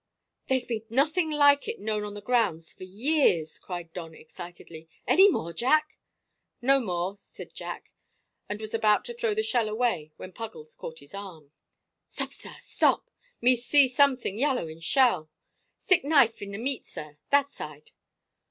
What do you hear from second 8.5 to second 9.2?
was about to